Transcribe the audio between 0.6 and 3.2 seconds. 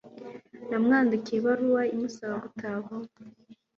Namwandikiye ibaruwa imusaba gutaha vuba.